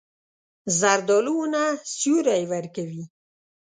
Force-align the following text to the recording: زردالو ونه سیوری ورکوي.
زردالو 0.79 1.33
ونه 1.39 1.63
سیوری 1.97 2.43
ورکوي. 2.53 3.03